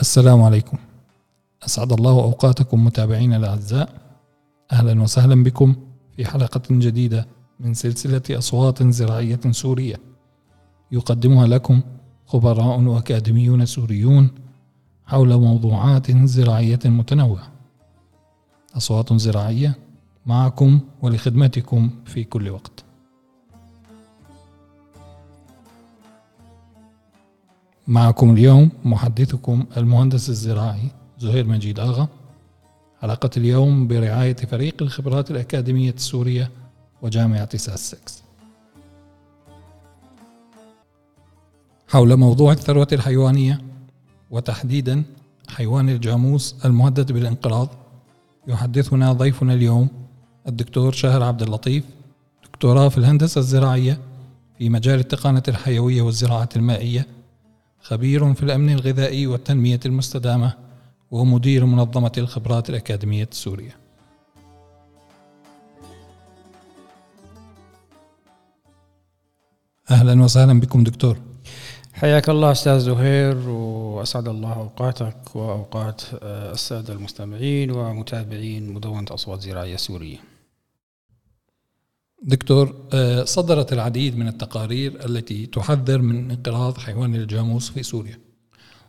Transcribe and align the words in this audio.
السلام 0.00 0.42
عليكم. 0.42 0.78
أسعد 1.66 1.92
الله 1.92 2.10
أوقاتكم 2.10 2.84
متابعينا 2.84 3.36
الأعزاء. 3.36 3.88
أهلا 4.72 5.02
وسهلا 5.02 5.42
بكم 5.42 5.74
في 6.16 6.26
حلقة 6.26 6.62
جديدة 6.70 7.26
من 7.60 7.74
سلسلة 7.74 8.22
أصوات 8.30 8.82
زراعية 8.82 9.40
سورية. 9.50 9.96
يقدمها 10.92 11.46
لكم 11.46 11.80
خبراء 12.26 12.80
وأكاديميون 12.80 13.66
سوريون 13.66 14.30
حول 15.06 15.40
موضوعات 15.40 16.10
زراعية 16.10 16.80
متنوعة. 16.84 17.50
أصوات 18.76 19.12
زراعية 19.12 19.78
معكم 20.26 20.80
ولخدمتكم 21.02 21.90
في 22.04 22.24
كل 22.24 22.50
وقت. 22.50 22.79
معكم 27.90 28.30
اليوم 28.30 28.70
محدثكم 28.84 29.64
المهندس 29.76 30.28
الزراعي 30.28 30.90
زهير 31.18 31.46
مجيد 31.46 31.80
آغا. 31.80 32.08
حلقة 33.02 33.30
اليوم 33.36 33.88
برعاية 33.88 34.36
فريق 34.36 34.82
الخبرات 34.82 35.30
الأكاديمية 35.30 35.90
السورية 35.90 36.50
وجامعة 37.02 37.56
ساسكس 37.56 38.22
حول 41.88 42.16
موضوع 42.16 42.52
الثروة 42.52 42.88
الحيوانية 42.92 43.60
وتحديدا 44.30 45.02
حيوان 45.48 45.88
الجاموس 45.88 46.56
المهدد 46.64 47.12
بالانقراض 47.12 47.68
يحدثنا 48.48 49.12
ضيفنا 49.12 49.54
اليوم 49.54 49.88
الدكتور 50.48 50.92
شاهر 50.92 51.22
عبد 51.22 51.42
اللطيف 51.42 51.84
دكتوراه 52.44 52.88
في 52.88 52.98
الهندسة 52.98 53.38
الزراعية 53.38 53.98
في 54.58 54.68
مجال 54.68 55.00
التقانة 55.00 55.42
الحيوية 55.48 56.02
والزراعة 56.02 56.48
المائية. 56.56 57.19
خبير 57.82 58.34
في 58.34 58.42
الأمن 58.42 58.70
الغذائي 58.70 59.26
والتنمية 59.26 59.80
المستدامة 59.86 60.54
ومدير 61.10 61.66
منظمة 61.66 62.12
الخبرات 62.18 62.70
الأكاديمية 62.70 63.28
السورية 63.32 63.76
أهلا 69.90 70.22
وسهلا 70.22 70.60
بكم 70.60 70.84
دكتور 70.84 71.18
حياك 71.92 72.28
الله 72.28 72.52
أستاذ 72.52 72.78
زهير 72.78 73.48
وأسعد 73.48 74.28
الله 74.28 74.52
أوقاتك 74.52 75.36
وأوقات 75.36 76.02
آه، 76.22 76.52
السادة 76.52 76.94
المستمعين 76.94 77.70
ومتابعين 77.70 78.72
مدونة 78.72 79.06
أصوات 79.10 79.40
زراعية 79.40 79.76
سورية. 79.76 80.18
دكتور 82.22 82.74
آه، 82.92 83.24
صدرت 83.24 83.72
العديد 83.72 84.16
من 84.16 84.28
التقارير 84.28 85.06
التي 85.06 85.46
تحذر 85.46 86.02
من 86.02 86.30
انقراض 86.30 86.78
حيوان 86.78 87.14
الجاموس 87.14 87.70
في 87.70 87.82
سوريا. 87.82 88.18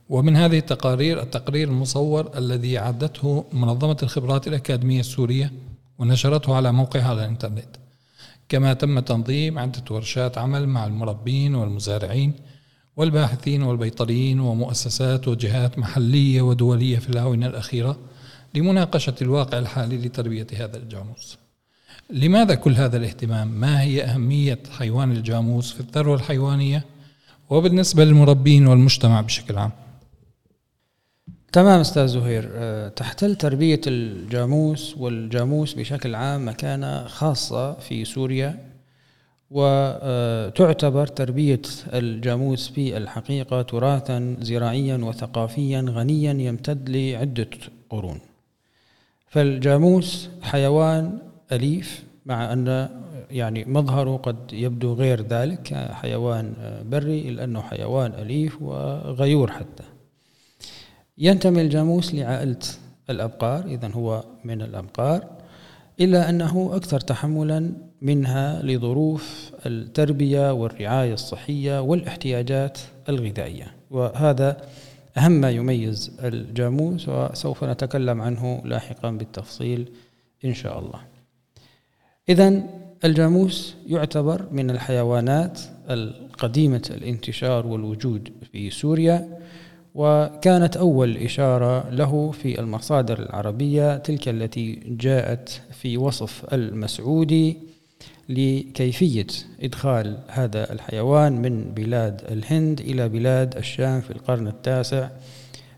ومن 0.09 0.35
هذه 0.35 0.57
التقارير 0.57 1.21
التقرير 1.21 1.67
المصور 1.67 2.37
الذي 2.37 2.77
عدته 2.77 3.45
منظمة 3.53 3.97
الخبرات 4.03 4.47
الأكاديمية 4.47 4.99
السورية 4.99 5.51
ونشرته 5.99 6.55
على 6.55 6.71
موقعها 6.71 7.09
على 7.09 7.21
الإنترنت. 7.23 7.75
كما 8.49 8.73
تم 8.73 8.99
تنظيم 8.99 9.59
عدة 9.59 9.83
ورشات 9.91 10.37
عمل 10.37 10.67
مع 10.67 10.85
المربين 10.85 11.55
والمزارعين 11.55 12.33
والباحثين 12.97 13.63
والبيطريين 13.63 14.39
ومؤسسات 14.39 15.27
وجهات 15.27 15.79
محلية 15.79 16.41
ودولية 16.41 16.97
في 16.97 17.09
الآونة 17.09 17.47
الأخيرة 17.47 17.99
لمناقشة 18.55 19.15
الواقع 19.21 19.59
الحالي 19.59 19.97
لتربية 19.97 20.47
هذا 20.53 20.77
الجاموس. 20.77 21.37
لماذا 22.11 22.55
كل 22.55 22.73
هذا 22.73 22.97
الاهتمام؟ 22.97 23.47
ما 23.47 23.81
هي 23.81 24.03
أهمية 24.03 24.59
حيوان 24.77 25.11
الجاموس 25.11 25.71
في 25.71 25.79
الثروة 25.79 26.15
الحيوانية 26.15 26.83
وبالنسبة 27.49 28.03
للمربين 28.03 28.67
والمجتمع 28.67 29.21
بشكل 29.21 29.57
عام؟ 29.57 29.71
تمام 31.51 31.79
أستاذ 31.79 32.07
زهير 32.07 32.49
أه، 32.53 32.87
تحتل 32.87 33.35
تربية 33.35 33.81
الجاموس 33.87 34.95
والجاموس 34.97 35.73
بشكل 35.73 36.15
عام 36.15 36.47
مكانة 36.47 37.07
خاصة 37.07 37.73
في 37.73 38.05
سوريا 38.05 38.71
وتعتبر 39.51 41.07
تربية 41.07 41.61
الجاموس 41.93 42.69
في 42.69 42.97
الحقيقة 42.97 43.61
تراثا 43.61 44.37
زراعيا 44.39 44.97
وثقافيا 44.97 45.85
غنيا 45.89 46.33
يمتد 46.33 46.89
لعدة 46.89 47.49
قرون 47.89 48.19
فالجاموس 49.27 50.29
حيوان 50.41 51.30
أليف 51.51 52.03
مع 52.25 52.53
أن 52.53 52.89
يعني 53.31 53.65
مظهره 53.65 54.17
قد 54.17 54.37
يبدو 54.53 54.93
غير 54.93 55.21
ذلك 55.21 55.73
حيوان 55.73 56.53
بري 56.85 57.29
إلا 57.29 57.43
أنه 57.43 57.61
حيوان 57.61 58.13
أليف 58.13 58.61
وغيور 58.61 59.51
حتى. 59.51 59.83
ينتمي 61.17 61.61
الجاموس 61.61 62.15
لعائلة 62.15 62.59
الأبقار 63.09 63.65
إذا 63.65 63.87
هو 63.87 64.23
من 64.43 64.61
الأبقار 64.61 65.27
إلا 65.99 66.29
أنه 66.29 66.69
أكثر 66.73 66.99
تحملا 66.99 67.71
منها 68.01 68.61
لظروف 68.61 69.51
التربية 69.65 70.53
والرعاية 70.53 71.13
الصحية 71.13 71.81
والاحتياجات 71.81 72.79
الغذائية. 73.09 73.75
وهذا 73.91 74.57
أهم 75.17 75.31
ما 75.31 75.49
يميز 75.51 76.11
الجاموس 76.23 77.09
وسوف 77.09 77.63
نتكلم 77.63 78.21
عنه 78.21 78.61
لاحقا 78.65 79.11
بالتفصيل 79.11 79.89
إن 80.45 80.53
شاء 80.53 80.79
الله. 80.79 81.10
إذا 82.31 82.63
الجاموس 83.05 83.75
يعتبر 83.87 84.45
من 84.51 84.69
الحيوانات 84.69 85.59
القديمة 85.89 86.89
الانتشار 86.89 87.67
والوجود 87.67 88.29
في 88.51 88.69
سوريا 88.69 89.37
وكانت 89.95 90.77
أول 90.77 91.17
إشارة 91.17 91.89
له 91.89 92.31
في 92.31 92.59
المصادر 92.59 93.19
العربية 93.19 93.97
تلك 93.97 94.29
التي 94.29 94.79
جاءت 94.85 95.61
في 95.81 95.97
وصف 95.97 96.53
المسعودي 96.53 97.57
لكيفية 98.29 99.27
إدخال 99.61 100.17
هذا 100.27 100.73
الحيوان 100.73 101.41
من 101.41 101.73
بلاد 101.73 102.21
الهند 102.31 102.81
إلى 102.81 103.09
بلاد 103.09 103.57
الشام 103.57 104.01
في 104.01 104.11
القرن 104.11 104.47
التاسع 104.47 105.09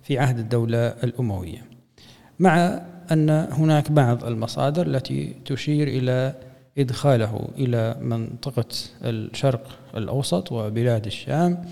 في 0.03 0.19
عهد 0.19 0.39
الدولة 0.39 0.87
الأموية. 0.87 1.65
مع 2.39 2.81
أن 3.13 3.29
هناك 3.29 3.91
بعض 3.91 4.23
المصادر 4.23 4.87
التي 4.87 5.35
تشير 5.45 5.87
إلى 5.87 6.33
إدخاله 6.77 7.47
إلى 7.57 7.95
منطقة 8.01 8.65
الشرق 9.03 9.67
الأوسط 9.97 10.51
وبلاد 10.51 11.05
الشام 11.05 11.65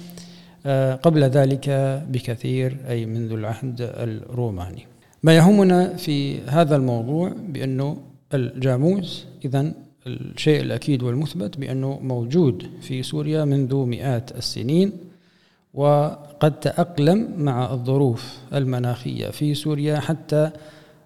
آه، 0.65 0.95
قبل 0.95 1.23
ذلك 1.23 1.69
بكثير 2.09 2.77
أي 2.89 3.05
منذ 3.05 3.31
العهد 3.31 3.75
الروماني. 3.79 4.85
ما 5.23 5.35
يهمنا 5.35 5.95
في 5.95 6.41
هذا 6.41 6.75
الموضوع 6.75 7.33
بأنه 7.47 7.97
الجاموس 8.33 9.25
إذا 9.45 9.73
الشيء 10.07 10.61
الأكيد 10.61 11.03
والمثبت 11.03 11.57
بأنه 11.57 11.99
موجود 11.99 12.69
في 12.81 13.03
سوريا 13.03 13.45
منذ 13.45 13.75
مئات 13.75 14.37
السنين 14.37 14.91
وقد 15.73 16.59
تأقلم 16.59 17.33
مع 17.37 17.73
الظروف 17.73 18.37
المناخية 18.53 19.27
في 19.27 19.53
سوريا 19.53 19.99
حتى 19.99 20.51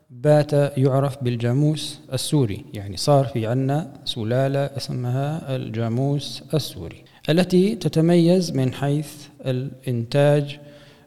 بات 0.09 0.53
يعرف 0.77 1.23
بالجاموس 1.23 1.99
السوري 2.13 2.65
يعني 2.73 2.97
صار 2.97 3.25
في 3.25 3.47
عنا 3.47 3.93
سلالة 4.05 4.59
اسمها 4.59 5.55
الجاموس 5.55 6.43
السوري 6.53 7.03
التي 7.29 7.75
تتميز 7.75 8.51
من 8.51 8.73
حيث 8.73 9.13
الإنتاج 9.45 10.59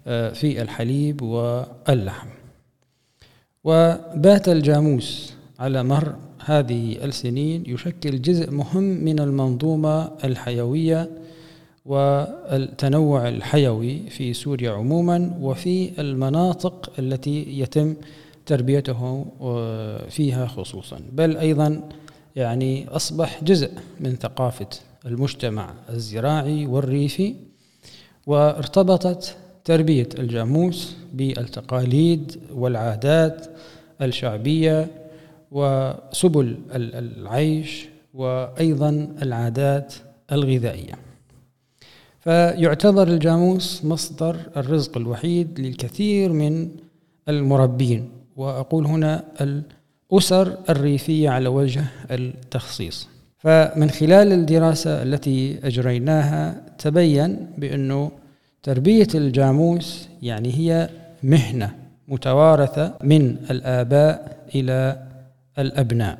آه، 0.06 0.31
في 0.32 0.62
الحليب 0.62 1.22
واللحم. 1.22 2.28
وبات 3.64 4.48
الجاموس 4.48 5.32
على 5.58 5.84
مر 5.84 6.14
هذه 6.44 7.04
السنين 7.04 7.62
يشكل 7.67 8.22
جزء 8.22 8.50
مهم 8.50 8.84
من 8.84 9.20
المنظومة 9.20 10.11
الحيوية 10.25 11.11
والتنوع 11.84 13.28
الحيوي 13.28 14.11
في 14.11 14.32
سوريا 14.34 14.70
عموما 14.70 15.38
وفي 15.40 16.00
المناطق 16.00 16.93
التي 16.99 17.61
يتم 17.61 17.94
تربيته 18.48 19.26
فيها 20.08 20.46
خصوصا. 20.46 21.00
بل 21.12 21.36
أيضا 21.36 21.88
يعني 22.36 22.88
أصبح 22.88 23.44
جزء 23.44 23.70
من 24.00 24.16
ثقافة 24.16 24.68
المجتمع 25.06 25.74
الزراعي 25.90 26.66
والريفي 26.66 27.34
وارتبطت 28.26 29.36
تربية 29.64 30.08
الجاموس 30.18 30.96
بالتقاليد 31.14 32.36
والعادات 32.54 33.46
الشعبية 34.02 34.86
وسبل 35.52 36.56
العيش 36.74 37.88
وأيضا 38.14 39.08
العادات 39.22 39.94
الغذائية. 40.32 40.94
فيعتبر 42.20 43.08
الجاموس 43.08 43.84
مصدر 43.84 44.36
الرزق 44.56 44.96
الوحيد 44.96 45.60
للكثير 45.60 46.32
من 46.32 46.68
المربين. 47.28 48.10
وأقول 48.38 48.87
هنا 48.87 49.25
الأسر 49.40 50.56
الريفية 50.70 51.31
على 51.31 51.49
وجه 51.49 51.85
التخصيص. 52.11 53.08
فمن 53.38 53.90
خلال 53.90 54.32
الدراسة 54.32 55.02
التي 55.02 55.58
أجريناها 55.64 56.61
تبين 56.79 57.46
بأنه 57.58 58.11
تربية 58.62 59.08
الجاموس 59.14 60.08
يعني 60.23 60.55
هي 60.55 60.88
مهنة 61.23 61.75
متوارثة 62.08 62.94
من 63.02 63.37
الآباء 63.50 64.37
إلى 64.55 65.02
الأبناء. 65.58 66.19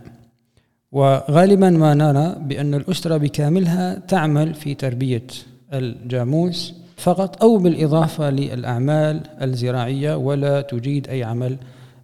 وغالبا 0.93 1.71
ما 1.71 1.95
نرى 1.95 2.37
بأن 2.41 2.75
الأسرة 2.75 3.17
بكاملها 3.17 4.03
تعمل 4.09 4.55
في 4.55 4.75
تربية 4.75 5.27
الجاموس 5.73 6.75
فقط 6.97 7.43
أو 7.43 7.59
بالإضافة 7.59 8.31
للأعمال 8.31 9.21
الزراعية 9.43 10.15
ولا 10.17 10.61
تجيد 10.61 11.09
أي 11.09 11.25
عمل 11.25 11.57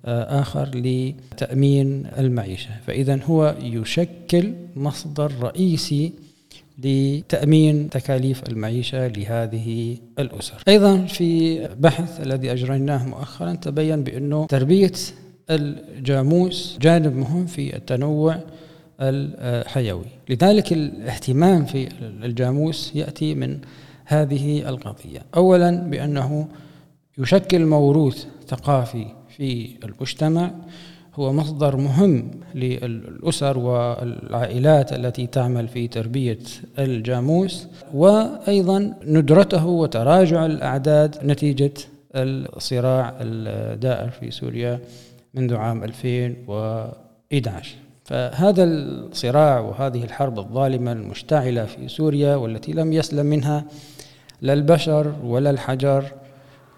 آخر 0.07 0.71
لتأمين 0.75 2.07
المعيشة. 2.19 2.71
فإذا 2.87 3.21
هو 3.25 3.55
يشكل 3.63 4.53
مصدر 4.77 5.33
رئيسي 5.43 6.13
لتأمين 6.79 7.91
تكاليف 7.91 8.43
المعيشة 8.49 9.07
لهذه 9.07 9.97
الأسر. 10.19 10.63
أيضا 10.69 11.05
في 11.05 11.59
بحث 11.81 12.21
الذي 12.21 12.53
أجريناه 12.53 13.07
مؤخرا 13.09 13.53
تبين 13.55 14.03
بأنه 14.05 14.47
تربية 14.47 14.93
الجاموس 15.51 16.79
جانب 16.81 17.17
مهم 17.17 17.47
في 17.47 17.77
التنوع 17.77 18.41
الحيوي. 19.01 20.05
لذلك 20.29 20.73
الاهتمام 20.73 21.65
في 21.65 21.89
الجاموس 22.03 22.93
يأتي 22.95 23.35
من 23.35 23.59
هذه 24.05 24.69
القضية. 24.69 25.23
أولا 25.37 25.71
بأنه 25.71 26.49
يشكل 27.19 27.67
موروث 27.67 28.27
ثقافي 28.49 29.07
في 29.37 29.69
المجتمع 29.85 30.51
هو 31.15 31.33
مصدر 31.33 31.77
مهم 31.77 32.31
للأسر 32.55 33.59
والعائلات 33.59 34.93
التي 34.93 35.27
تعمل 35.27 35.69
في 35.69 35.89
تربية 35.89 36.39
الجاموس 36.79 37.67
وأيضا 37.95 38.95
ندرته 39.07 39.67
وتراجع 39.67 40.47
الأعداد 40.47 41.17
نتيجة 41.25 41.73
الصراع 42.15 43.15
الدائر 43.21 44.11
في 44.11 44.31
سوريا 44.31 44.81
منذ 45.35 45.57
عام 45.57 45.85
2011 45.85 47.77
فهذا 48.05 48.65
الصراع 48.65 49.61
وهذه 49.61 50.05
الحرب 50.05 50.39
الظالمة 50.39 50.93
المشتعلة 50.93 51.65
في 51.65 51.89
سوريا 51.89 52.37
والتي 52.37 52.73
لم 52.73 52.93
يسلم 52.93 53.27
منها 53.27 53.65
لا 54.43 54.53
البشر 54.53 55.15
ولا 55.25 55.51
الحجر 55.51 56.05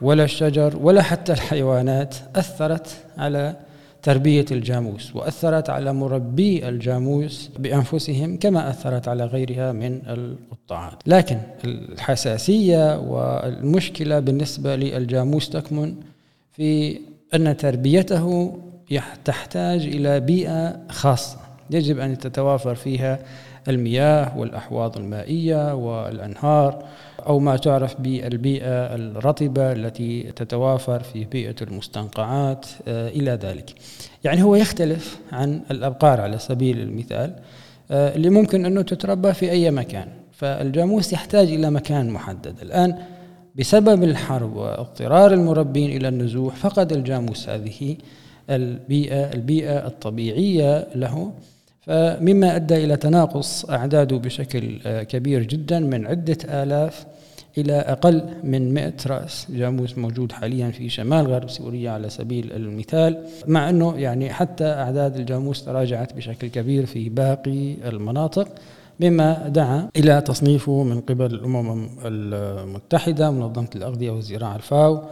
ولا 0.01 0.25
الشجر 0.25 0.77
ولا 0.81 1.03
حتى 1.03 1.33
الحيوانات 1.33 2.15
أثرت 2.37 2.89
على 3.19 3.57
تربية 4.03 4.45
الجاموس 4.51 5.17
وأثرت 5.17 5.71
على 5.71 5.93
مربي 5.93 6.69
الجاموس 6.69 7.51
بأنفسهم 7.59 8.37
كما 8.37 8.71
أثرت 8.71 9.09
على 9.09 9.25
غيرها 9.25 9.73
من 9.73 10.03
القطاعات. 10.07 10.95
لكن 11.07 11.39
الحساسية 11.65 12.99
والمشكلة 12.99 14.21
بالنسبة 14.21 14.77
للجاموس 14.77 15.51
تكمن 15.51 15.95
في 16.53 17.01
أن 17.35 17.57
تربيته 17.57 18.57
تحتاج 19.25 19.87
إلى 19.87 20.21
بيئة 20.21 20.77
خاصة. 20.89 21.39
يجب 21.71 21.99
أن 21.99 22.19
تتوافر 22.19 22.75
فيها 22.75 23.19
المياه 23.69 24.39
والأحواض 24.39 24.97
المائية 24.97 25.75
والأنهار 25.75 26.85
أو 27.27 27.39
ما 27.39 27.57
تعرف 27.57 28.01
بالبيئة 28.01 28.95
الرطبة 28.95 29.73
التي 29.73 30.23
تتوافر 30.23 31.03
في 31.03 31.25
بيئة 31.25 31.55
المستنقعات 31.63 32.67
آه، 32.89 33.09
إلى 33.09 33.31
ذلك. 33.31 33.75
يعني 34.25 34.43
هو 34.43 34.55
يختلف 34.55 35.19
عن 35.33 35.61
الأبقار 35.71 36.21
على 36.21 36.39
سبيل 36.39 36.81
المثال 36.81 37.33
آه، 37.91 38.17
اللي 38.17 38.31
ممكن 38.31 38.65
أنه 38.67 38.83
تتربى 38.83 39.33
في 39.35 39.51
أي 39.51 39.71
مكان. 39.71 40.09
فالجاموس 40.33 41.13
يحتاج 41.13 41.49
إلى 41.49 41.71
مكان 41.71 42.11
محدد. 42.11 42.55
الآن 42.63 42.99
بسبب 43.55 44.03
الحرب 44.03 44.57
واضطرار 44.57 45.33
المربين 45.33 45.97
إلى 45.97 46.09
النزوح 46.09 46.55
فقد 46.55 46.93
الجاموس 46.93 47.49
هذه 47.49 47.97
البيئة 48.51 49.33
البيئة 49.33 49.87
الطبيعية 49.87 50.87
له. 50.95 51.33
فمما 51.87 52.57
أدى 52.57 52.85
إلى 52.85 52.97
تناقص 52.97 53.65
أعداده 53.71 54.17
بشكل 54.17 54.81
آه، 54.87 55.03
كبير 55.03 55.43
جدا 55.43 55.81
من 55.81 56.07
عدة 56.07 56.39
آلاف 56.63 57.07
إلى 57.59 57.73
أقل 57.73 58.23
من 58.45 58.75
100 58.75 58.93
رأس. 59.07 59.47
جاموس 59.51 59.99
موجود 59.99 60.33
حاليا 60.33 60.71
في 60.71 60.89
شمال 60.89 61.27
غرب 61.27 61.51
سوريا 61.51 61.91
على 61.91 62.11
سبيل 62.11 62.53
المثال 62.53 63.25
مع 63.47 63.71
أنه 63.71 63.97
يعني 63.97 64.33
حتى 64.33 64.65
أعداد 64.65 65.17
الجاموس 65.17 65.65
تراجعت 65.65 66.15
بشكل 66.15 66.49
كبير 66.49 66.87
في 66.87 67.09
باقي 67.09 67.75
المناطق 67.89 68.49
مما 69.01 69.49
دعا 69.49 69.89
إلى 69.97 70.21
تصنيفه 70.21 70.83
من 70.83 71.01
قبل 71.01 71.27
الأمم 71.35 71.89
المتحدة 72.05 73.31
منظمة 73.31 73.69
الأغذية 73.77 74.11
والزراعة 74.11 74.57
الفاو 74.57 75.03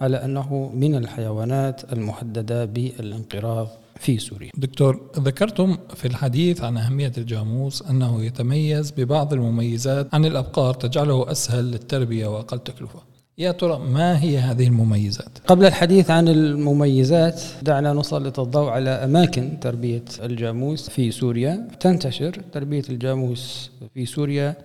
على 0.00 0.24
أنه 0.24 0.70
من 0.74 0.94
الحيوانات 0.94 1.92
المهددة 1.92 2.64
بالانقراض. 2.64 3.68
في 3.96 4.18
سوريا. 4.18 4.50
دكتور 4.56 5.10
ذكرتم 5.18 5.76
في 5.94 6.08
الحديث 6.08 6.64
عن 6.64 6.76
أهمية 6.76 7.12
الجاموس 7.18 7.82
أنه 7.82 8.24
يتميز 8.24 8.90
ببعض 8.90 9.32
المميزات 9.32 10.14
عن 10.14 10.24
الأبقار 10.24 10.74
تجعله 10.74 11.30
أسهل 11.30 11.64
للتربية 11.64 12.26
وأقل 12.26 12.58
تكلفة. 12.58 12.98
يا 13.38 13.52
ترى 13.52 13.78
ما 13.78 14.22
هي 14.22 14.38
هذه 14.38 14.66
المميزات؟ 14.66 15.38
قبل 15.46 15.66
الحديث 15.66 16.10
عن 16.10 16.28
المميزات 16.28 17.42
دعنا 17.62 17.92
نسلط 17.92 18.40
الضوء 18.40 18.68
على 18.68 18.90
أماكن 18.90 19.60
تربية 19.60 20.04
الجاموس 20.22 20.90
في 20.90 21.10
سوريا. 21.10 21.68
تنتشر 21.80 22.42
تربية 22.52 22.84
الجاموس 22.90 23.70
في 23.94 24.06
سوريا 24.06 24.56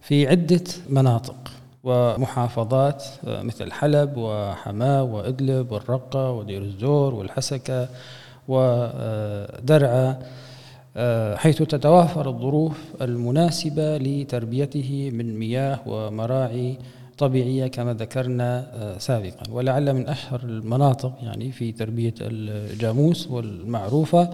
في 0.00 0.28
عدة 0.28 0.64
مناطق 0.88 1.36
ومحافظات 1.84 3.04
مثل 3.24 3.72
حلب 3.72 4.12
وحماة 4.16 5.02
وإدلب 5.02 5.72
والرقة 5.72 6.30
ودير 6.30 6.62
الزور 6.62 7.14
والحسكة 7.14 7.88
ودرعا 8.48 10.18
حيث 11.36 11.62
تتوافر 11.62 12.28
الظروف 12.28 12.78
المناسبة 13.02 13.98
لتربيته 13.98 15.10
من 15.14 15.38
مياه 15.38 15.80
ومراعي 15.86 16.78
طبيعية 17.18 17.66
كما 17.66 17.94
ذكرنا 17.94 18.66
سابقا. 18.98 19.50
ولعل 19.50 19.94
من 19.94 20.08
أشهر 20.08 20.40
المناطق 20.44 21.12
يعني 21.22 21.52
في 21.52 21.72
تربية 21.72 22.14
الجاموس 22.20 23.28
والمعروفة 23.30 24.30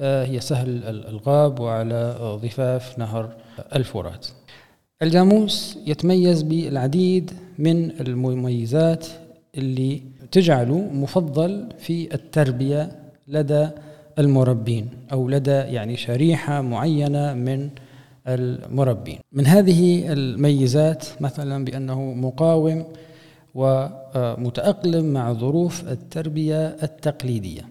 هي 0.00 0.40
سهل 0.40 0.84
الغاب 0.84 1.60
وعلى 1.60 2.16
ضفاف 2.42 2.98
نهر 2.98 3.28
الفرات. 3.76 4.26
الجاموس 5.02 5.78
يتميز 5.86 6.42
بالعديد 6.42 7.30
من 7.58 8.00
المميزات 8.00 9.06
اللي 9.56 10.02
تجعله 10.32 10.78
مفضل 10.78 11.68
في 11.78 12.14
التربية 12.14 12.92
لدى 13.30 13.68
المربين 14.18 14.88
أو 15.12 15.28
لدى 15.28 15.50
يعني 15.50 15.96
شريحة 15.96 16.60
معينة 16.60 17.34
من 17.34 17.70
المربين. 18.28 19.18
من 19.32 19.46
هذه 19.46 20.12
الميزات 20.12 21.06
مثلا 21.20 21.64
بأنه 21.64 22.00
مقاوم 22.12 22.84
ومتأقلم 23.54 25.04
مع 25.12 25.32
ظروف 25.32 25.88
التربية 25.88 26.76
التقليدية. 26.82 27.68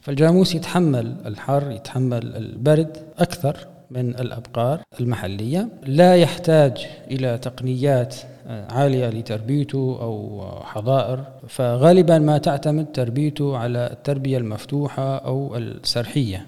فالجاموس 0.00 0.54
يتحمل 0.54 1.14
الحر 1.26 1.70
يتحمل 1.70 2.36
البرد 2.36 2.96
أكثر 3.18 3.56
من 3.90 4.10
الأبقار 4.10 4.80
المحلية. 5.00 5.68
لا 5.86 6.16
يحتاج 6.16 6.86
إلى 7.10 7.38
تقنيات 7.38 8.16
عالية 8.46 9.08
لتربيته 9.08 9.98
أو 10.00 10.42
حظائر. 10.62 11.24
فغالبا 11.48 12.18
ما 12.18 12.38
تعتمد 12.38 12.86
تربيته 12.92 13.56
على 13.56 13.88
التربية 13.92 14.38
المفتوحة 14.38 15.16
أو 15.16 15.56
السرحية. 15.56 16.46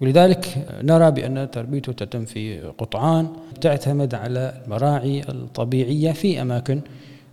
ولذلك 0.00 0.66
نرى 0.82 1.10
بأن 1.10 1.50
تربيته 1.50 1.92
تتم 1.92 2.24
في 2.24 2.60
قطعان 2.60 3.28
تعتمد 3.60 4.14
على 4.14 4.54
المراعي 4.64 5.20
الطبيعية 5.28 6.12
في 6.12 6.42
أماكن 6.42 6.80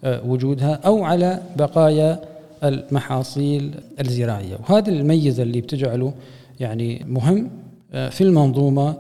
آه، 0.04 0.26
وجودها 0.26 0.80
أو 0.86 1.04
على 1.04 1.42
بقايا 1.56 2.20
المحاصيل 2.64 3.72
الزراعية. 4.00 4.58
وهذا 4.70 4.90
الميزة 4.90 5.44
اللي 5.44 5.62
بتجعله 5.62 6.14
يعني 6.60 7.06
مهم 7.08 7.50
آه، 7.94 8.10
في 8.10 8.22
المنظومة 8.22 8.96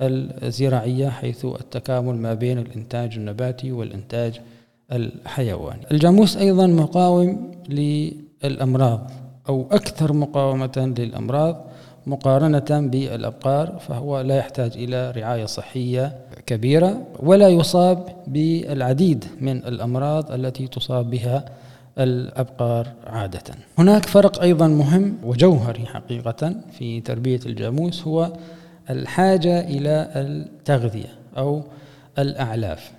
الزراعية 0.00 1.08
حيث 1.08 1.44
التكامل 1.44 2.14
ما 2.14 2.34
بين 2.34 2.58
الإنتاج 2.58 3.16
النباتي 3.16 3.72
والإنتاج 3.72 4.40
الحيواني. 4.92 5.80
الجاموس 5.90 6.36
أيضا 6.36 6.66
مقاوم 6.66 7.50
للأمراض 7.68 9.10
أو 9.48 9.66
أكثر 9.70 10.12
مقاومة 10.12 10.94
للأمراض 10.98 11.66
مقارنة 12.06 12.88
بالأبقار 12.88 13.78
فهو 13.88 14.20
لا 14.20 14.36
يحتاج 14.36 14.72
إلى 14.76 15.10
رعاية 15.10 15.44
صحية 15.44 16.16
كبيرة 16.46 17.06
ولا 17.20 17.48
يصاب 17.48 18.08
بالعديد 18.26 19.24
من 19.40 19.56
الأمراض 19.56 20.32
التي 20.32 20.66
تصاب 20.66 21.10
بها 21.10 21.44
الأبقار 21.98 22.88
عادة. 23.06 23.42
هناك 23.78 24.06
فرق 24.06 24.42
أيضا 24.42 24.68
مهم 24.68 25.16
وجوهري 25.24 25.86
حقيقة 25.86 26.54
في 26.78 27.00
تربية 27.00 27.40
الجاموس 27.46 28.06
هو 28.06 28.32
الحاجة 28.90 29.60
إلى 29.60 30.12
التغذية 30.16 31.18
أو 31.36 31.62
الأعلاف. 32.18 32.92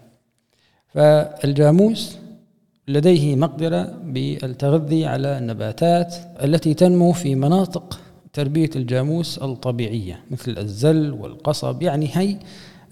فالجاموس 0.88 2.18
لديه 2.88 3.36
مقدرة 3.36 3.94
بالتغذي 4.04 5.06
على 5.06 5.38
النباتات 5.38 6.16
التي 6.44 6.74
تنمو 6.74 7.12
في 7.12 7.36
مناطق 7.36 8.00
تربية 8.34 8.70
الجاموس 8.76 9.38
الطبيعية 9.38 10.20
مثل 10.32 10.58
الزل 10.58 11.12
والقصب. 11.12 11.82
يعني 11.82 12.10
هي 12.14 12.38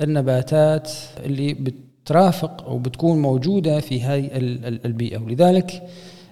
النباتات 0.02 0.92
اللي 1.26 1.54
بترافق 1.54 2.64
أو 2.64 2.78
بتكون 2.78 3.22
موجودة 3.22 3.80
في 3.80 4.02
هذه 4.02 4.30
البيئة. 4.86 5.18
ولذلك 5.18 5.84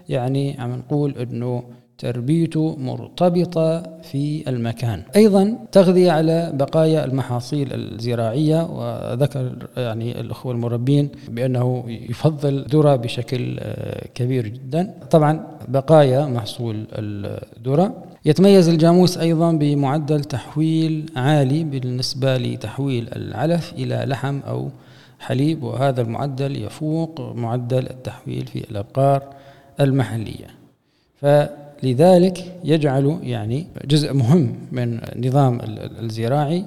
يعني 0.09 0.59
عم 0.59 0.75
نقول 0.75 1.17
أنه 1.17 1.63
تربيته 2.03 2.75
مرتبطة 2.79 3.83
في 4.01 4.49
المكان. 4.49 5.03
أيضا 5.15 5.57
تغذية 5.71 6.11
على 6.11 6.51
بقايا 6.53 7.05
المحاصيل 7.05 7.73
الزراعية 7.73 8.63
وذكر 8.63 9.55
يعني 9.77 10.19
الأخوة 10.21 10.51
المربين 10.51 11.09
بأنه 11.29 11.83
يفضل 11.87 12.65
ذرة 12.69 12.95
بشكل 12.95 13.57
آه، 13.59 14.07
كبير 14.15 14.47
جدا. 14.47 14.93
طبعا 15.11 15.47
بقايا 15.67 16.25
محصول 16.25 16.85
الذرة. 16.93 18.03
يتميز 18.25 18.69
الجاموس 18.69 19.17
أيضا 19.17 19.51
بمعدل 19.51 20.23
تحويل 20.23 21.11
عالي 21.15 21.63
بالنسبة 21.63 22.37
لتحويل 22.37 23.07
العلف 23.15 23.73
إلى 23.73 24.03
لحم 24.07 24.39
أو 24.47 24.69
حليب 25.19 25.63
وهذا 25.63 26.01
المعدل 26.01 26.63
يفوق 26.63 27.21
معدل 27.35 27.87
التحويل 27.89 28.47
في 28.47 28.71
الأبقار 28.71 29.23
المحلية. 29.79 30.47
فلذلك 31.83 32.43
يجعل 32.63 33.19
يعني 33.23 33.67
جزء 33.85 34.13
مهم 34.13 34.55
من 34.71 34.99
النظام 35.15 35.59
الزراعي 36.01 36.65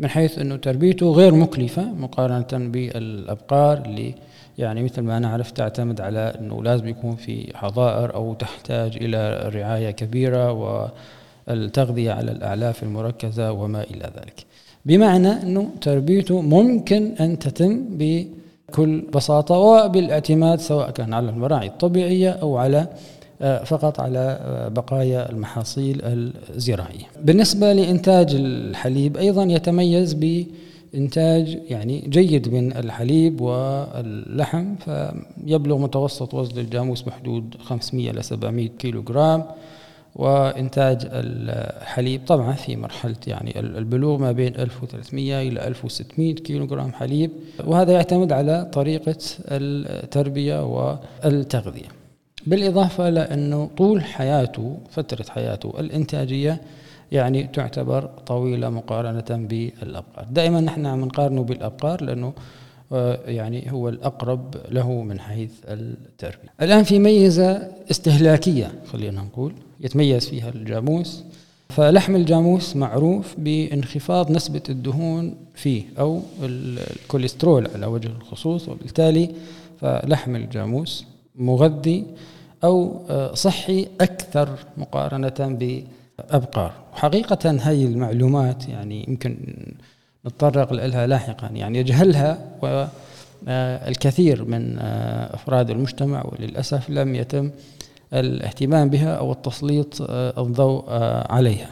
من 0.00 0.08
حيث 0.08 0.38
أنه 0.38 0.56
تربيته 0.56 1.12
غير 1.12 1.34
مكلفة 1.34 1.82
مقارنة 1.82 2.70
بالأبقار 2.70 3.82
اللي 3.86 4.14
يعني 4.58 4.82
مثل 4.82 5.02
ما 5.02 5.18
نعرف 5.18 5.50
تعتمد 5.50 6.00
على 6.00 6.34
أنه 6.40 6.62
لازم 6.62 6.88
يكون 6.88 7.16
في 7.16 7.56
حظائر 7.56 8.14
أو 8.14 8.34
تحتاج 8.34 8.96
إلى 8.96 9.50
رعاية 9.54 9.90
كبيرة 9.90 10.52
والتغذية 11.48 12.12
على 12.12 12.32
الأعلاف 12.32 12.82
المركزة 12.82 13.52
وما 13.52 13.82
إلى 13.82 14.10
ذلك. 14.16 14.44
بمعنى 14.84 15.28
أنه 15.28 15.70
تربيته 15.80 16.40
ممكن 16.40 17.14
أن 17.20 17.38
تتم 17.38 17.84
بكل 17.90 19.00
بساطة 19.14 19.54
وبالاعتماد 19.54 20.60
سواء 20.60 20.90
كان 20.90 21.14
على 21.14 21.30
المراعي 21.30 21.66
الطبيعية 21.66 22.30
أو 22.30 22.56
على 22.56 22.86
فقط 23.40 24.00
على 24.00 24.38
آه، 24.40 24.68
بقايا 24.68 25.30
المحاصيل 25.30 26.00
الزراعية. 26.04 27.04
بالنسبة 27.22 27.72
لإنتاج 27.72 28.34
الحليب 28.34 29.16
أيضا 29.16 29.44
يتميز 29.44 30.12
بإنتاج 30.14 31.58
يعني 31.70 32.04
جيد 32.08 32.48
من 32.48 32.76
الحليب 32.76 33.40
واللحم 33.40 34.74
فيبلغ 34.76 35.78
متوسط 35.78 36.34
وزن 36.34 36.60
الجاموس 36.60 37.02
بحدود 37.02 37.54
500 37.64 38.10
إلى 38.10 38.22
700 38.22 38.68
كيلو 38.68 39.02
جرام 39.02 39.44
وإنتاج 40.16 41.08
الحليب 41.12 42.20
طبعا 42.26 42.52
في 42.52 42.76
مرحلة 42.76 43.16
يعني 43.26 43.60
البلوغ 43.60 44.18
ما 44.18 44.32
بين 44.32 44.56
1300 44.56 45.48
إلى 45.48 45.66
1600 45.66 46.34
كيلو 46.34 46.66
جرام 46.66 46.92
حليب. 46.92 47.30
وهذا 47.66 47.92
يعتمد 47.92 48.32
على 48.32 48.70
طريقة 48.72 49.16
التربية 49.48 50.64
والتغذية. 50.64 51.99
بالإضافة 52.46 53.08
إلى 53.08 53.20
أنه 53.20 53.70
طول 53.76 54.04
حياته 54.04 54.78
فترة 54.90 55.24
حياته 55.30 55.80
الإنتاجية 55.80 56.60
يعني 57.12 57.46
تعتبر 57.46 58.10
طويلة 58.26 58.70
مقارنة 58.70 59.46
بالأبقار. 59.48 60.26
دائما 60.30 60.60
نحن 60.60 60.86
عم 60.86 61.04
نقارنه 61.04 61.42
بالأبقار 61.42 62.04
لأنه 62.04 62.32
آه، 62.92 63.18
يعني 63.26 63.72
هو 63.72 63.88
الأقرب 63.88 64.54
له 64.70 65.02
من 65.02 65.20
حيث 65.20 65.50
التربية. 65.68 66.48
الآن 66.62 66.82
في 66.82 66.98
ميزة 66.98 67.68
استهلاكية 67.90 68.72
خلينا 68.92 69.22
نقول 69.22 69.52
يتميز 69.80 70.28
فيها 70.28 70.48
الجاموس. 70.48 71.24
فلحم 71.68 72.16
الجاموس 72.16 72.76
معروف 72.76 73.34
بانخفاض 73.38 74.30
نسبة 74.30 74.62
الدهون 74.68 75.34
فيه 75.54 75.82
أو 75.98 76.22
الكوليسترول 76.42 77.68
على 77.74 77.86
وجه 77.86 78.06
الخصوص 78.06 78.68
وبالتالي 78.68 79.30
فلحم 79.80 80.36
الجاموس 80.36 81.04
مغذي 81.34 82.06
أو 82.64 83.02
آه، 83.10 83.34
صحي 83.34 83.88
أكثر 84.00 84.48
مقارنة 84.76 85.34
بأبقار. 85.38 86.72
وحقيقة 86.92 87.50
هذه 87.50 87.86
المعلومات 87.86 88.68
يعني 88.68 89.04
يمكن 89.08 89.36
نتطرق 90.26 90.72
لها 90.72 91.06
لاحقا. 91.06 91.50
يعني 91.54 91.78
يجهلها 91.78 92.38
والكثير 92.62 94.44
من 94.44 94.78
آه، 94.78 95.34
أفراد 95.34 95.70
المجتمع 95.70 96.24
وللأسف 96.24 96.90
لم 96.90 97.14
يتم 97.14 97.50
الاهتمام 98.12 98.90
بها 98.90 99.14
أو 99.14 99.32
التسليط 99.32 100.02
آه، 100.02 100.42
الضوء 100.42 100.84
عليها. 101.30 101.68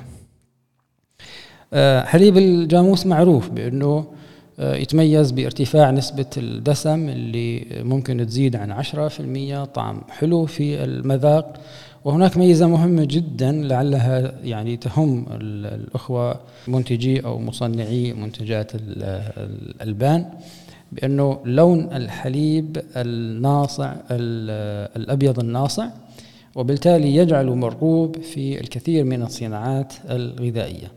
حليب 2.05 2.37
الجاموس 2.37 3.07
معروف 3.07 3.49
بأنه 3.49 3.87
آه، 3.87 4.18
يتميز 4.59 5.31
بارتفاع 5.31 5.91
نسبة 5.91 6.27
الدسم 6.37 7.09
اللي 7.09 7.67
ممكن 7.83 8.27
تزيد 8.27 8.57
عن 8.57 8.73
10% 8.73 9.65
طعم 9.65 10.01
حلو 10.09 10.47
في 10.47 10.85
المذاق. 10.85 11.61
وهناك 12.05 12.37
ميزة 12.37 12.67
مهمة 12.67 13.05
جدا 13.05 13.53
لعلها 13.53 14.33
يعني 14.45 14.77
تهم 14.77 15.27
الأخوة 15.41 16.41
منتجي 16.69 17.25
أو 17.25 17.39
مصنعي 17.39 18.13
منتجات 18.13 18.73
الألبان 18.75 20.25
بأنه 20.93 21.39
لون 21.45 21.93
الحليب 21.93 22.83
الناصع 22.97 23.95
الأبيض 24.11 25.39
الناصع 25.39 25.89
وبالتالي 26.55 27.17
يجعله 27.17 27.55
مرغوب 27.55 28.17
في 28.23 28.61
الكثير 28.61 29.05
من 29.05 29.23
الصناعات 29.23 29.93
الغذائية. 30.11 30.93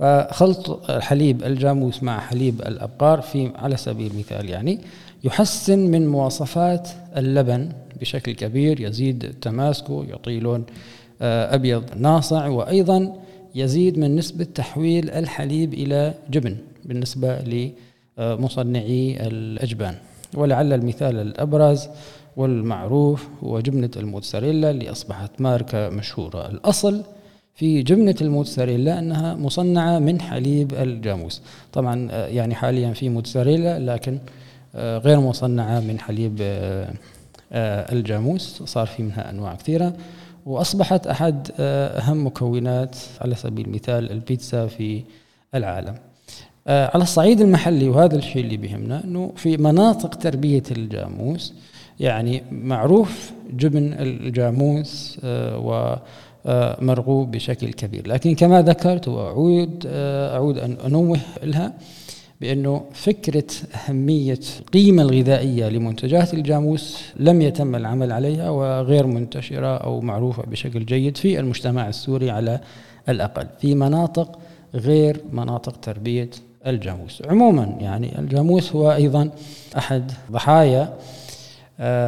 فخلط 0.00 0.90
حليب 0.90 1.44
الجاموس 1.44 2.02
مع 2.02 2.20
حليب 2.20 2.60
الأبقار 2.60 3.20
في 3.20 3.50
على 3.56 3.76
سبيل 3.76 4.10
المثال 4.10 4.50
يعني 4.50 4.80
يحسن 5.24 5.78
من 5.78 6.08
مواصفات 6.08 6.88
اللبن 7.16 7.72
بشكل 8.00 8.32
كبير 8.32 8.80
يزيد 8.80 9.34
تماسكه 9.40 10.04
يعطي 10.08 10.40
لون 10.40 10.64
آه، 11.22 11.54
أبيض 11.54 11.84
ناصع 11.96 12.46
وأيضا 12.46 13.16
يزيد 13.54 13.98
من 13.98 14.16
نسبة 14.16 14.44
تحويل 14.54 15.10
الحليب 15.10 15.74
إلى 15.74 16.14
جبن 16.30 16.56
بالنسبة 16.84 17.38
لمصنعي 18.18 19.26
الأجبان. 19.26 19.94
ولعل 20.34 20.72
المثال 20.72 21.16
الأبرز 21.16 21.88
والمعروف 22.36 23.28
هو 23.44 23.60
جبنة 23.60 23.90
الموتزاريلا 23.96 24.70
اللي 24.70 24.90
أصبحت 24.90 25.30
ماركة 25.40 25.88
مشهورة. 25.88 26.48
الأصل 26.50 27.02
في 27.60 27.82
جبنة 27.82 28.14
الموتزاريلا 28.20 28.98
أنها 28.98 29.34
مصنعة 29.34 29.98
من 29.98 30.20
حليب 30.20 30.74
الجاموس. 30.74 31.42
طبعا 31.72 32.08
آه، 32.10 32.26
يعني 32.26 32.54
حاليا 32.54 32.92
في 32.92 33.08
موتزاريلا 33.08 33.78
لكن 33.78 34.18
آه، 34.74 34.98
غير 34.98 35.20
مصنعة 35.20 35.80
من 35.80 35.98
حليب 35.98 36.38
آه، 36.40 36.92
الجاموس. 37.92 38.62
صار 38.62 38.86
في 38.86 39.02
منها 39.02 39.30
أنواع 39.30 39.54
كثيرة. 39.54 39.92
وأصبحت 40.46 41.06
أحد 41.06 41.48
أهم 41.58 42.26
مكونات 42.26 42.96
على 43.20 43.34
سبيل 43.34 43.66
المثال 43.66 44.10
البيتزا 44.10 44.66
في 44.66 45.02
العالم. 45.54 45.94
على 46.66 47.02
الصعيد 47.02 47.40
المحلي 47.40 47.88
وهذا 47.88 48.16
الشيء 48.16 48.44
اللي 48.44 48.56
بيهمنا 48.56 49.04
أنه 49.04 49.32
في 49.36 49.56
مناطق 49.56 50.14
تربية 50.14 50.62
الجاموس 50.70 51.54
يعني 52.00 52.42
معروف 52.50 53.32
جبن 53.52 53.92
الجاموس 53.92 55.20
و 55.54 55.94
مرغوب 56.80 57.30
بشكل 57.30 57.72
كبير. 57.72 58.08
لكن 58.08 58.34
كما 58.34 58.62
ذكرت 58.62 59.08
وأعود 59.08 59.84
آه، 59.86 60.36
أعود 60.36 60.58
أن 60.58 60.76
أنوه 60.86 61.18
لها 61.42 61.72
بأنه 62.40 62.84
فكرة 62.92 63.44
أهمية 63.74 64.40
القيمة 64.60 65.02
الغذائية 65.02 65.68
لمنتجات 65.68 66.34
الجاموس 66.34 66.98
لم 67.16 67.42
يتم 67.42 67.74
العمل 67.76 68.12
عليها 68.12 68.50
وغير 68.50 69.06
منتشرة 69.06 69.76
أو 69.76 70.00
معروفة 70.00 70.42
بشكل 70.42 70.86
جيد 70.86 71.16
في 71.16 71.40
المجتمع 71.40 71.88
السوري 71.88 72.30
على 72.30 72.60
الأقل 73.08 73.46
في 73.60 73.74
مناطق 73.74 74.38
غير 74.74 75.20
مناطق 75.32 75.76
تربية 75.76 76.30
الجاموس. 76.66 77.22
عموما 77.26 77.76
يعني 77.80 78.18
الجاموس 78.18 78.72
هو 78.76 78.92
أيضا 78.92 79.30
أحد 79.78 80.12
ضحايا 80.32 80.82
آه، 80.82 80.94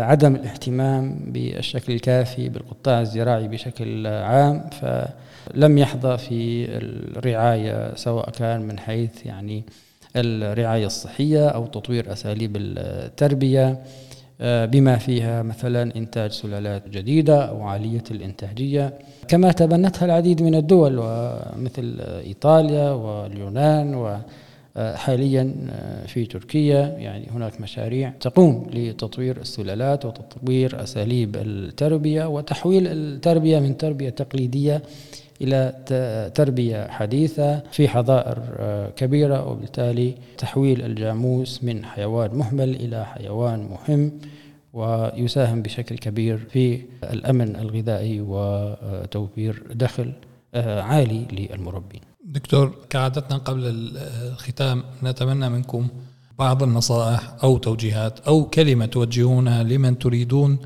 عدم 0.02 0.34
الاهتمام 0.34 1.18
بالشكل 1.26 1.92
الكافي 1.92 2.48
بالقطاع 2.48 3.00
الزراعي 3.00 3.48
بشكل 3.48 4.06
عام 4.06 4.70
فلم 4.70 5.78
يحظى 5.78 6.18
في 6.18 6.64
الرعاية 6.68 7.94
سواء 7.94 8.30
كان 8.30 8.62
من 8.62 8.78
حيث 8.78 9.26
يعني 9.26 9.64
الرعاية 10.16 10.86
الصحية 10.86 11.48
أو 11.48 11.66
تطوير 11.66 12.12
أساليب 12.12 12.56
التربية 12.56 13.78
آه، 14.40 14.64
بما 14.64 14.96
فيها 14.96 15.42
مثلا 15.42 15.96
إنتاج 15.96 16.30
سلالات 16.30 16.88
جديدة 16.88 17.44
أو 17.44 17.62
عالية 17.62 18.02
الإنتاجية. 18.10 18.98
كما 19.28 19.52
تبنتها 19.52 20.04
العديد 20.06 20.42
من 20.42 20.54
الدول 20.54 20.96
مثل 21.56 22.00
إيطاليا 22.00 22.90
واليونان 22.90 23.94
آه، 23.94 24.20
حاليا 24.76 25.54
آه، 25.70 26.06
في 26.06 26.26
تركيا 26.26 26.96
يعني 26.98 27.28
هناك 27.30 27.60
مشاريع 27.60 28.12
تقوم 28.20 28.66
لتطوير 28.72 29.36
السلالات 29.40 30.04
وتطوير 30.04 30.82
أساليب 30.82 31.36
التربية 31.36 32.24
وتحويل 32.24 32.86
التربية 32.86 33.58
من 33.58 33.76
تربية 33.76 34.10
تقليدية 34.10 34.82
إلى 35.40 35.74
تربية 36.34 36.86
حديثة 36.86 37.58
في 37.58 37.88
حظائر 37.88 38.38
آه، 38.58 38.90
كبيرة 38.90 39.50
وبالتالي 39.50 40.14
تحويل 40.38 40.82
الجاموس 40.82 41.64
من 41.64 41.84
حيوان 41.84 42.34
مهمل 42.34 42.76
إلى 42.76 43.06
حيوان 43.06 43.68
مهم 43.70 44.12
ويساهم 44.72 45.62
بشكل 45.62 45.98
كبير 45.98 46.38
في 46.38 46.80
الأمن 47.04 47.56
الغذائي 47.56 48.20
وتوفير 48.20 49.62
دخل 49.74 50.12
عالي 50.54 51.26
للمربين. 51.32 52.11
دكتور 52.24 52.74
كعادتنا 52.90 53.38
قبل 53.38 53.62
الختام 53.66 54.82
نتمنى 55.02 55.48
منكم 55.48 55.88
بعض 56.38 56.62
النصائح 56.62 57.34
أو 57.42 57.58
توجيهات 57.58 58.20
أو 58.20 58.44
كلمة 58.44 58.86
توجهونها 58.86 59.62
لمن 59.62 59.98
تريدون 59.98 60.58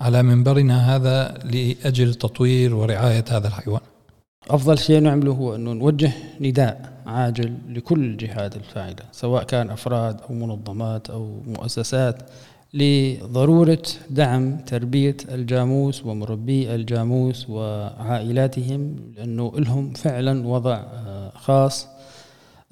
على 0.00 0.22
منبرنا 0.22 0.96
هذا 0.96 1.38
لأجل 1.44 2.14
تطوير 2.14 2.74
ورعاية 2.74 3.24
هذا 3.30 3.48
الحيوان. 3.48 3.80
أفضل 4.50 4.78
شيء 4.78 5.00
نعمله 5.00 5.32
هو 5.32 5.54
انه 5.54 5.72
نوجه 5.72 6.12
نداء 6.40 7.02
عاجل 7.06 7.54
لكل 7.68 8.04
الجهات 8.04 8.56
الفاعلة 8.56 9.04
سواء 9.12 9.44
كان 9.44 9.70
أفراد 9.70 10.20
أو 10.20 10.34
منظمات 10.34 11.10
أو 11.10 11.42
مؤسسات 11.46 12.22
لضرورة 12.74 13.82
دعم 14.10 14.56
تربية 14.58 15.16
الجاموس 15.30 16.06
ومربي 16.06 16.74
الجاموس 16.74 17.50
وعائلاتهم 17.50 18.96
لأنه 19.16 19.52
لهم 19.56 19.92
فعلا 19.92 20.46
وضع 20.46 20.74
آه، 20.74 21.30
خاص. 21.34 21.86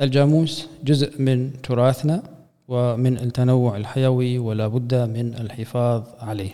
الجاموس 0.00 0.67
جزء 0.85 1.23
من 1.23 1.52
تراثنا 1.62 2.23
ومن 2.69 3.19
التنوع 3.19 3.76
الحيوي 3.76 4.38
ولا 4.38 4.69
بد 4.69 4.95
من 4.95 5.35
الحفاظ 5.35 6.02
عليه. 6.21 6.50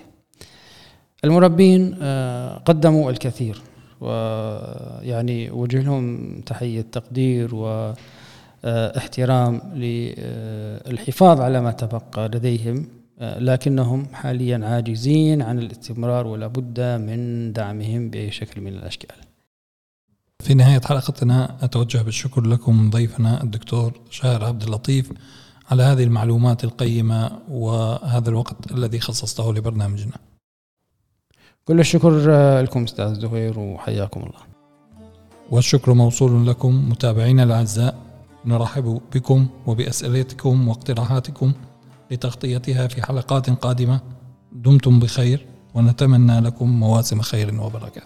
المربين 1.25 1.97
آه، 2.03 2.59
قدموا 2.59 3.11
الكثير 3.11 3.63
ويعني 4.01 5.51
وجه 5.51 5.83
لهم 5.83 6.41
تحية 6.41 6.81
تقدير 6.93 7.55
واحترام 8.65 9.61
للحفاظ 9.75 11.41
على 11.41 11.61
ما 11.61 11.71
تبقى 11.71 12.29
لديهم. 12.29 12.87
لكنهم 13.21 14.07
حاليا 14.13 14.67
عاجزين 14.67 15.43
عن 15.43 15.59
الاستمرار 15.59 16.27
ولا 16.27 16.47
بد 16.47 16.81
من 16.81 17.53
دعمهم 17.53 18.11
بأي 18.11 18.31
شكل 18.31 18.61
من 18.61 18.73
الأشكال. 18.73 19.17
في 20.43 20.55
نهاية 20.55 20.81
حلقتنا 20.81 21.65
أتوجه 21.65 22.03
بالشكر 22.03 22.41
لكم 22.41 22.91
ضيفنا 22.91 23.43
الدكتور 23.43 24.01
شاهر 24.11 24.45
عبد 24.45 24.63
اللطيف 24.63 25.13
على 25.71 25.83
هذه 25.83 26.05
المعلومات 26.05 26.65
القيمة 26.65 27.39
وهذا 27.51 28.29
الوقت 28.29 28.73
الذي 28.73 29.01
خصصته 29.01 29.53
لبرنامجنا. 29.53 30.17
كل 31.65 31.81
الشكر 31.81 32.11
لكم 32.63 32.83
أستاذ 32.83 33.21
زهير 33.21 33.59
وحياكم 33.59 34.21
الله. 34.21 34.41
والشكر 35.51 35.93
موصول 35.93 36.47
لكم 36.47 36.89
متابعينا 36.89 37.43
الأعزاء. 37.43 37.99
نرحب 38.45 39.01
بكم 39.15 39.47
وبأسئلتكم 39.67 40.69
واقتراحاتكم. 40.69 41.53
لتغطيتها 42.15 42.87
في 42.87 43.07
حلقات 43.07 43.51
قادمة 43.51 44.01
دمتم 44.53 45.01
بخير 45.01 45.47
ونتمنى 45.75 46.41
لكم 46.41 46.81
مواسم 46.81 47.21
خير 47.21 47.61
وبركات. 47.61 48.05